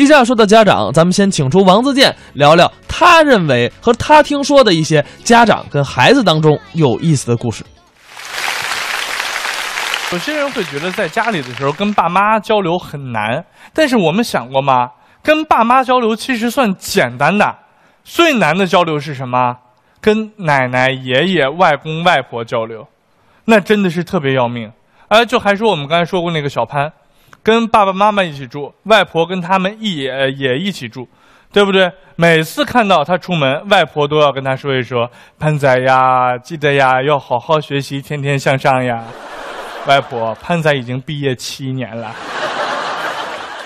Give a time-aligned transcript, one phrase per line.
[0.00, 7.62] 接下来说到家长，咱们先请出王自健聊聊他认为和他听说的一些家长跟孩子当中有意思的故事。
[10.10, 13.44] 有些人会觉得在家里的时候跟爸妈交流很难，
[13.74, 14.90] 但是我们想过吗？
[15.22, 17.58] 跟爸妈交流其实算简单的，
[18.02, 19.54] 最难的交流是什么？
[20.00, 22.88] 跟奶奶、爷爷、外公、外婆交流，
[23.44, 24.72] 那真的是特别要命。
[25.08, 26.90] 哎，就还说我们刚才说过那个小潘，
[27.42, 31.08] 跟爸爸妈妈一起住，外婆跟他们一也也一起住，
[31.52, 31.90] 对不对？
[32.16, 35.10] 每次看到他出门，外婆都要跟他说一说
[35.40, 39.02] ：“潘仔呀，记得呀，要好好学习，天天向上呀。
[39.88, 42.14] ”外婆，潘仔已经毕业七年了。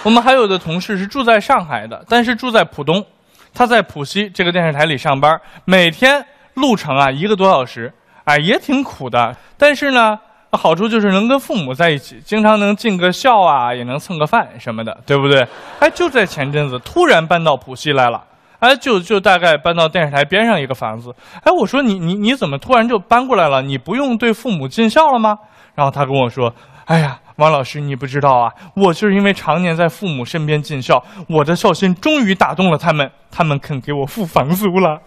[0.05, 3.05] 我们还有的同事是住在上海的，但是住在浦东，
[3.53, 9.35] 他在浦西这个电视台里上班，每天路程啊一个多小时，哎也挺苦的。
[9.59, 10.17] 但是呢，
[10.57, 15.47] 好处就是能跟父母在一起，经常能尽个孝啊，也能蹭个饭什么的，对不对？
[15.81, 18.23] 哎，就在前阵子突然搬到浦西来了，
[18.59, 21.15] 哎，就就大概搬到电视台边上一个房子。
[21.43, 23.63] 哎，我说你你你怎么突然就搬过来了？
[23.63, 25.39] 你不用对父母尽孝了吗？
[25.75, 26.55] 然后他跟我说
[26.87, 35.01] ：“哎呀，王老师，你不知道啊，我就是因为常年在父母身边尽孝，我的孝心终于打动了他们，他们肯给我付房租了。”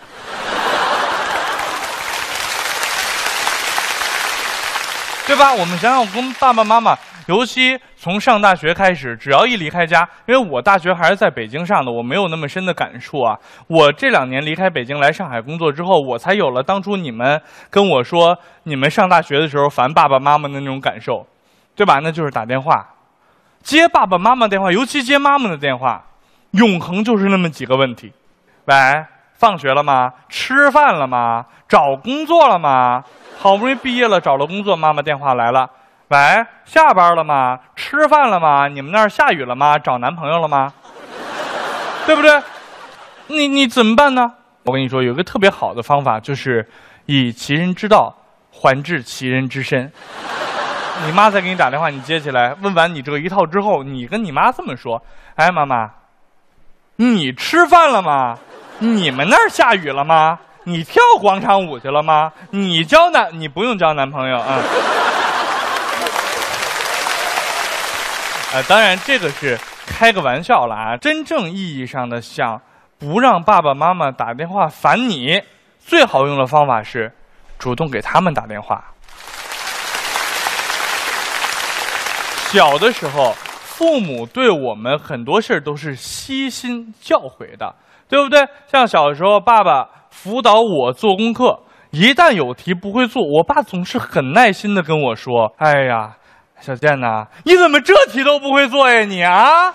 [5.28, 5.54] 对吧？
[5.54, 6.98] 我们想想，跟爸爸妈妈，
[7.28, 13.38] 尤其从上大学开始，只要一离开家，因为我大学还是在北京上的，我没有那么深的感触啊。
[13.68, 21.28] 我这两年离开北京来上海工作之后，我才有了当初你们跟我说你们上大学的时候烦爸爸妈妈的那种感受，
[21.76, 22.00] 对吧？
[22.02, 22.88] 那就是打电话，
[23.62, 26.02] 接爸爸妈妈电话，尤其接妈妈的电话，
[26.52, 28.14] 永恒就是那么几个问题：
[28.66, 28.76] 喂，
[29.34, 30.14] 放学了吗？
[30.30, 31.46] 吃饭了吗？
[31.68, 33.04] 找工作了吗？
[33.40, 35.70] 好不容易毕业了，找了工作，妈妈电话来了，
[36.10, 36.18] 喂，
[36.66, 37.60] 下班了吗？
[37.76, 38.68] 吃饭了吗？
[38.68, 39.78] 你们那儿下雨了吗？
[39.78, 40.74] 找男朋友了吗？
[42.06, 42.42] 对不对？
[43.28, 44.34] 你你怎么办呢？
[44.64, 46.68] 我跟你说，有个特别好的方法，就是
[47.06, 48.14] 以其人之道
[48.52, 49.92] 还治其人之身。
[51.06, 55.02] 你妈再给你打电话，你接起来，问完你这一套之后，你跟你妈这么说
[55.36, 55.92] ：“哎，妈妈，
[56.96, 58.40] 你吃饭了吗？
[58.80, 62.34] 你们那儿下雨了吗？”你跳广场舞去了吗？
[62.50, 64.60] 你交男，你不用交男朋友啊。
[68.52, 70.98] 呃，当然这个是开个玩笑了啊。
[70.98, 72.62] 真正意义上的想
[73.00, 75.42] 不让爸爸妈妈打电话烦你，
[75.80, 77.14] 最好用的方法是
[77.58, 78.84] 主动给他们打电话。
[82.52, 87.74] 小的时候，父母对我们很多事儿都是悉心教诲的，
[88.10, 88.46] 对不对？
[88.70, 89.88] 像小时候，爸爸。
[90.24, 91.60] 辅导我做功课，
[91.92, 96.12] 一旦有题不会做，我爸总是很耐心的跟我说：“哎呀，
[96.60, 99.02] 小健呐，你怎么这题都不会做呀？
[99.02, 99.72] 你啊，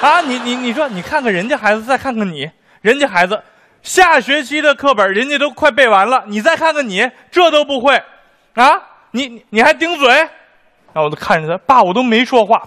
[0.00, 3.42] 啊，你你你说，你看看人家孩子，再看看你，人家孩子
[3.82, 8.02] 下学期的课本人家都快背完了，你再看看你，这都不会，
[8.54, 8.80] 啊，
[9.10, 10.08] 你你还顶嘴？
[10.08, 12.66] 然后我就看着他，爸，我都没说话，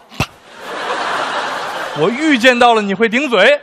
[2.00, 3.60] 我预见到了你会顶嘴。”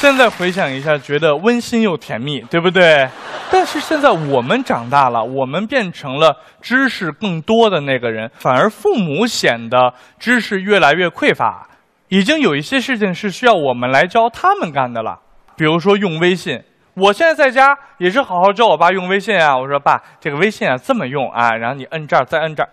[0.00, 3.08] 现在回想一下，觉得温馨又甜蜜，对不对？
[3.50, 11.66] 但是现在我们长大了，我们变成了知识更多的那个人，反而父母显得知识越来越匮乏，
[12.06, 15.18] 已经有一些事情是需要我们来教他们干的了。
[15.56, 16.62] 比如说用微信，
[16.94, 19.58] 我现在在家也是好好教我爸用微信啊。
[19.58, 22.68] 我说爸，这个微信啊这么用啊，然后你摁这儿，再摁这儿。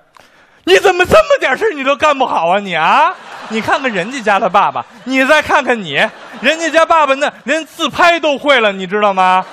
[0.68, 3.14] 你怎么这么点事儿你都干不好啊你啊？
[3.50, 6.00] 你看看人家家的爸爸，你再看看你，
[6.42, 9.46] 人家家爸爸那连自拍都会了，你知道吗？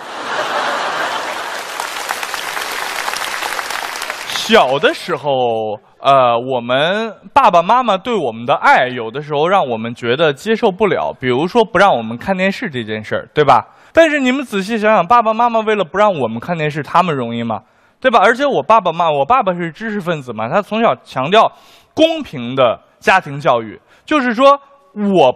[4.27, 11.15] 小的时候，呃，我们爸爸妈妈对我们的爱，有的时候让我们觉得接受不了。
[11.19, 13.67] 比如说不让我们看电视这件事儿，对吧？
[13.93, 17.61] 但是你们仔细想想，爸爸妈妈为了不让我们看电视，他们容易吗？
[18.01, 18.21] 对吧？
[18.23, 21.51] 而且我爸爸妈，我爸爸是知识分子嘛，他从小强调
[21.95, 22.81] 公平的。
[23.03, 24.57] 家庭教育就是说，
[24.95, 25.35] 我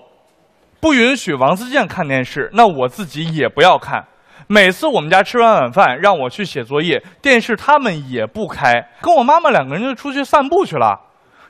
[0.81, 4.05] 不允许王自健看电视，那我自己也不要看。
[4.49, 11.00] 每次我们家吃完晚饭，让我去写作业，电视他们也不开，跟我妈妈两个人就出去散步去了。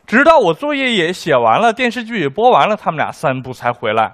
[0.07, 4.13] 直到我作业也写完了，电视剧也播完了，他们俩散步才回来。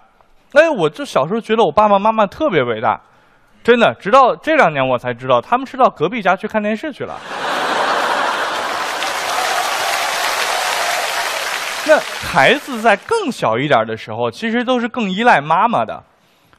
[0.54, 3.00] 哎，我就小时候觉得我爸爸妈妈特别伟大，
[3.62, 3.94] 真的。
[4.00, 7.14] 直到这两年我才知道，他们是到隔壁家去看电视去了。
[11.86, 16.02] 那孩子在更小一点的时候，其实都是更依赖妈妈的，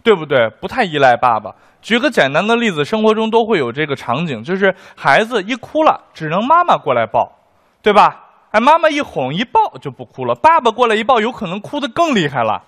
[0.03, 0.49] 对不对？
[0.59, 1.51] 不太依赖爸爸。
[1.81, 7.31] 举个简单的例子，生活中都会有这个场景，就是孩子一哭了，只能妈妈过来抱，
[7.81, 8.19] 对吧？
[8.51, 12.61] 哎，妈妈一哄一抱就不哭了，爸爸过来一抱，有可能哭得更厉害了，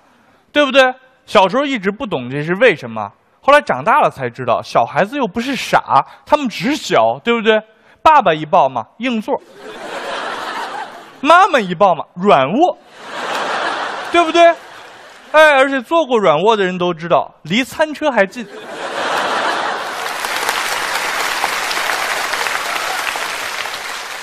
[0.51, 0.93] 对不对？
[1.25, 3.11] 小时候一直不懂这是为什么，
[3.41, 7.61] 后来长大了才知道，小孩子又不是傻，他们只小，对不对？
[8.01, 9.33] 爸爸一抱嘛，硬座；
[11.25, 12.77] 妈妈一抱嘛，软卧，
[14.13, 14.41] 对不对？
[15.31, 18.47] 哎，而且坐过软卧的人都知道，离餐车还近。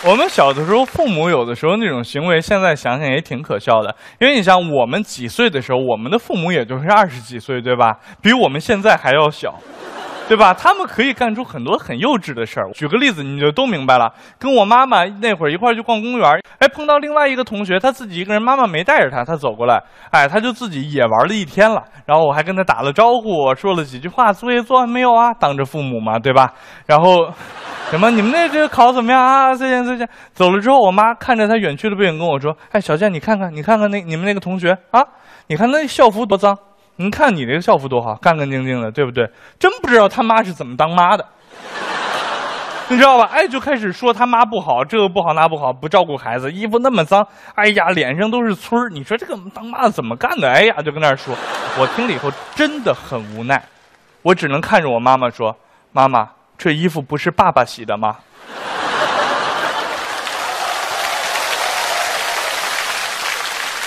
[0.05, 3.95] 我们小的时候，父母有的时候那种行为，现在想想也挺可笑的。
[4.21, 7.97] 因为你想，我们几岁的时候，我们的父母也就是二十几岁，对吧？
[8.23, 9.55] 比我们现在还要小，
[10.29, 10.55] 对吧？
[10.55, 12.71] 他们可以干出很多很幼稚的事儿。
[12.73, 14.13] 举个例子，你就都明白了。
[14.39, 21.83] 跟我妈妈那会儿一块儿去逛公园，哎，碰到另外一个同学，他自己一个人，妈妈没带着他，他走过来，哎，他就自己也玩了一天了。
[22.07, 25.35] 然后我还跟他打了招呼，说了几句话，作业做完没有啊？
[25.35, 26.53] 当着父母嘛，对吧？
[26.87, 27.33] 然后。
[27.91, 28.11] 什么？
[28.11, 29.55] 你们那这个考怎么样啊？
[29.55, 30.09] 再见再见。
[30.33, 35.05] 走了之后，我妈看着他远去的背影跟我说：“哎，小健，你看看，你看看那你们那个同学啊，
[35.49, 36.57] 你看那校服多脏，
[36.97, 39.29] 你看你这个校服多好，干干净净的，对不对？
[39.59, 41.27] 真不知道他妈是怎么当妈的，
[42.89, 43.31] 你知道吧？
[43.33, 48.89] 哎，就开始说他妈不好，这个不好那不好，不照顾孩子，衣服那么脏，哎呀，脸上都是村儿。
[48.89, 50.51] 你说这个当妈的怎么干的？
[50.51, 51.35] 哎呀，就跟那儿说。
[51.79, 53.63] 我听了以后真的很无奈，
[54.23, 55.57] 我只能看着我妈妈说：
[55.93, 56.29] 妈妈。”
[56.59, 58.19] 这衣服不是爸爸洗的吗？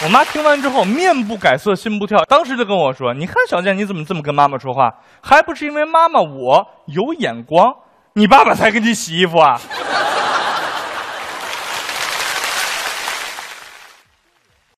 [0.03, 4.94] 我妈听完之后面不改色心不跳，当时就跟我说：“你看小健，你怎么这么跟妈妈说话？
[5.21, 7.74] 还不是因为妈妈我有眼光，
[8.13, 9.59] 你爸爸才给你洗衣服啊？”